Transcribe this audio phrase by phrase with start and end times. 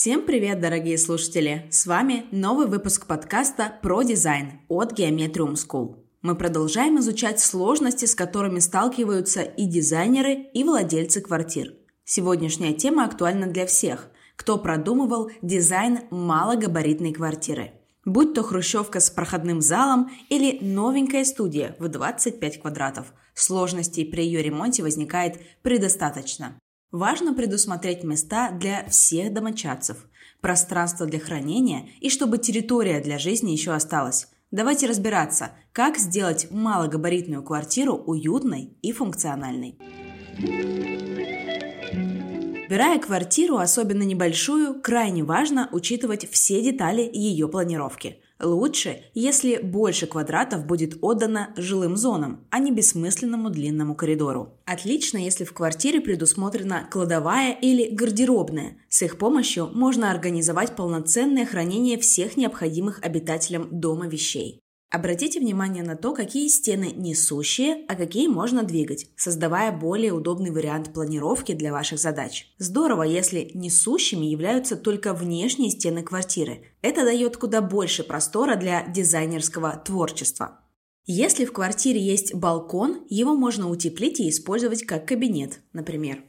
[0.00, 1.66] Всем привет, дорогие слушатели!
[1.70, 5.96] С вами новый выпуск подкаста про дизайн от Geometrium School.
[6.22, 11.74] Мы продолжаем изучать сложности, с которыми сталкиваются и дизайнеры, и владельцы квартир.
[12.06, 17.72] Сегодняшняя тема актуальна для всех, кто продумывал дизайн малогабаритной квартиры.
[18.06, 24.40] Будь то хрущевка с проходным залом или новенькая студия в 25 квадратов, сложностей при ее
[24.40, 26.58] ремонте возникает предостаточно.
[26.92, 30.08] Важно предусмотреть места для всех домочадцев,
[30.40, 34.26] пространство для хранения и чтобы территория для жизни еще осталась.
[34.50, 39.78] Давайте разбираться, как сделать малогабаритную квартиру уютной и функциональной.
[42.62, 50.64] Выбирая квартиру, особенно небольшую, крайне важно учитывать все детали ее планировки– Лучше, если больше квадратов
[50.64, 54.54] будет отдано жилым зонам, а не бессмысленному длинному коридору.
[54.64, 58.78] Отлично, если в квартире предусмотрена кладовая или гардеробная.
[58.88, 64.60] С их помощью можно организовать полноценное хранение всех необходимых обитателям дома вещей.
[64.90, 70.92] Обратите внимание на то, какие стены несущие, а какие можно двигать, создавая более удобный вариант
[70.92, 72.52] планировки для ваших задач.
[72.58, 76.64] Здорово, если несущими являются только внешние стены квартиры.
[76.82, 80.60] Это дает куда больше простора для дизайнерского творчества.
[81.06, 86.24] Если в квартире есть балкон, его можно утеплить и использовать как кабинет, например.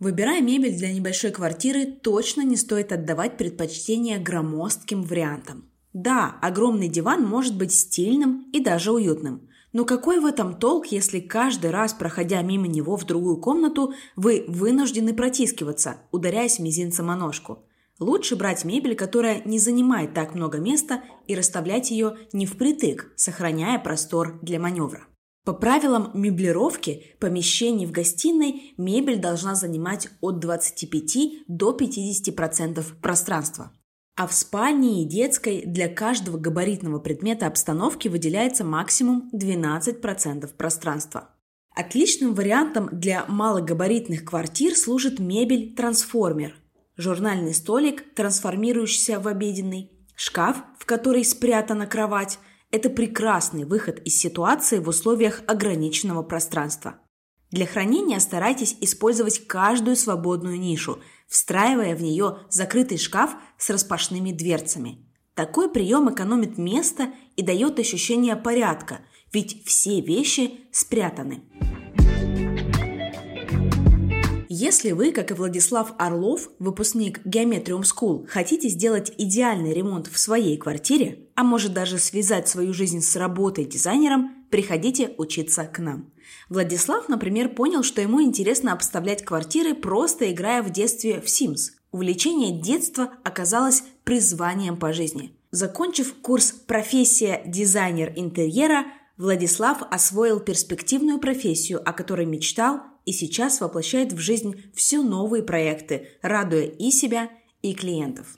[0.00, 5.70] Выбирая мебель для небольшой квартиры, точно не стоит отдавать предпочтение громоздким вариантам.
[5.92, 9.48] Да, огромный диван может быть стильным и даже уютным.
[9.74, 14.46] Но какой в этом толк, если каждый раз, проходя мимо него в другую комнату, вы
[14.48, 17.66] вынуждены протискиваться, ударяясь мизинцем о ножку?
[17.98, 23.78] Лучше брать мебель, которая не занимает так много места, и расставлять ее не впритык, сохраняя
[23.78, 25.06] простор для маневра.
[25.44, 33.72] По правилам меблировки помещений в гостиной мебель должна занимать от 25 до 50% пространства.
[34.16, 41.30] А в спальне и детской для каждого габаритного предмета обстановки выделяется максимум 12% пространства.
[41.74, 46.54] Отличным вариантом для малогабаритных квартир служит мебель-трансформер.
[46.98, 52.38] Журнальный столик, трансформирующийся в обеденный, шкаф, в который спрятана кровать–
[52.70, 57.00] это прекрасный выход из ситуации в условиях ограниченного пространства.
[57.50, 65.04] Для хранения старайтесь использовать каждую свободную нишу, встраивая в нее закрытый шкаф с распашными дверцами.
[65.34, 69.00] Такой прием экономит место и дает ощущение порядка,
[69.32, 71.42] ведь все вещи спрятаны.
[74.62, 80.58] Если вы, как и Владислав Орлов, выпускник Geometrium School, хотите сделать идеальный ремонт в своей
[80.58, 86.10] квартире, а может даже связать свою жизнь с работой дизайнером, приходите учиться к нам.
[86.50, 91.70] Владислав, например, понял, что ему интересно обставлять квартиры, просто играя в детстве в Sims.
[91.90, 95.34] Увлечение детства оказалось призванием по жизни.
[95.52, 98.84] Закончив курс «Профессия дизайнер интерьера»,
[99.16, 106.08] Владислав освоил перспективную профессию, о которой мечтал и сейчас воплощает в жизнь все новые проекты,
[106.22, 107.30] радуя и себя,
[107.62, 108.36] и клиентов.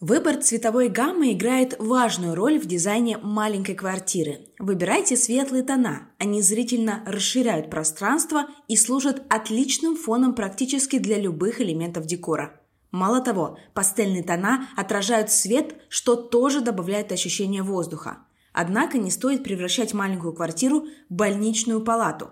[0.00, 4.40] Выбор цветовой гаммы играет важную роль в дизайне маленькой квартиры.
[4.58, 6.08] Выбирайте светлые тона.
[6.18, 12.60] Они зрительно расширяют пространство и служат отличным фоном практически для любых элементов декора.
[12.90, 18.18] Мало того, пастельные тона отражают свет, что тоже добавляет ощущение воздуха.
[18.52, 22.30] Однако не стоит превращать маленькую квартиру в больничную палату,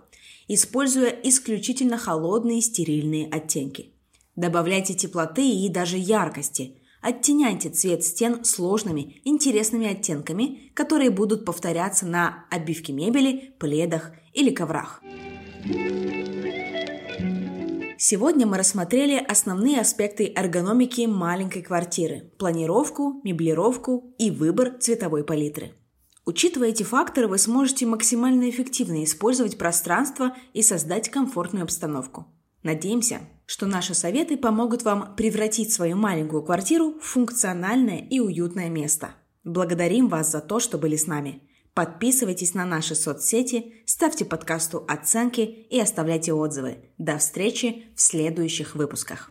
[0.48, 3.94] используя исключительно холодные стерильные оттенки.
[4.36, 6.76] Добавляйте теплоты и даже яркости.
[7.00, 15.02] Оттеняйте цвет стен сложными, интересными оттенками, которые будут повторяться на обивке мебели, пледах или коврах.
[17.96, 25.74] Сегодня мы рассмотрели основные аспекты эргономики маленькой квартиры– планировку, меблировку и выбор цветовой палитры.
[26.26, 32.26] Учитывая эти факторы, вы сможете максимально эффективно использовать пространство и создать комфортную обстановку.
[32.62, 39.14] Надеемся, что наши советы помогут вам превратить свою маленькую квартиру в функциональное и уютное место.
[39.44, 41.42] Благодарим вас за то, что были с нами.
[41.72, 46.78] Подписывайтесь на наши соцсети, ставьте подкасту оценки и оставляйте отзывы.
[46.98, 49.30] До встречи в следующих выпусках.